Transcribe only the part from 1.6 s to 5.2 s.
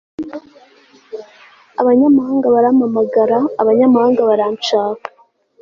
abanyamahanga barampamagara, abanyamahanga baranshaka